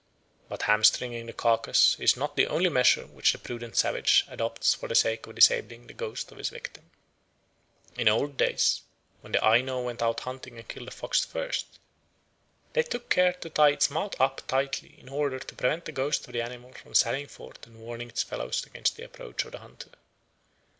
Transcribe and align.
But 0.49 0.63
hamstringing 0.63 1.27
the 1.27 1.31
carcase 1.33 1.95
is 1.99 2.17
not 2.17 2.35
the 2.35 2.47
only 2.47 2.69
measure 2.69 3.05
which 3.05 3.33
the 3.33 3.37
prudent 3.37 3.77
savage 3.77 4.25
adopts 4.29 4.73
for 4.73 4.87
the 4.89 4.95
sake 4.95 5.27
of 5.27 5.35
disabling 5.35 5.85
the 5.85 5.93
ghost 5.93 6.31
of 6.31 6.39
his 6.39 6.49
victim. 6.49 6.89
In 7.99 8.07
old 8.07 8.35
days, 8.35 8.81
when 9.19 9.31
the 9.31 9.45
Aino 9.45 9.79
went 9.83 10.01
out 10.01 10.21
hunting 10.21 10.57
and 10.57 10.67
killed 10.67 10.87
a 10.87 10.91
fox 10.91 11.23
first, 11.23 11.77
they 12.73 12.81
took 12.81 13.11
care 13.11 13.33
to 13.33 13.49
tie 13.51 13.69
its 13.73 13.91
mouth 13.91 14.19
up 14.19 14.41
tightly 14.47 14.95
in 14.99 15.07
order 15.07 15.37
to 15.37 15.55
prevent 15.55 15.85
the 15.85 15.91
ghost 15.91 16.25
of 16.25 16.33
the 16.33 16.41
animal 16.41 16.73
from 16.73 16.95
sallying 16.95 17.27
forth 17.27 17.63
and 17.67 17.79
warning 17.79 18.09
its 18.09 18.23
fellows 18.23 18.65
against 18.65 18.95
the 18.95 19.03
approach 19.03 19.45
of 19.45 19.51
the 19.51 19.59
hunter. 19.59 19.91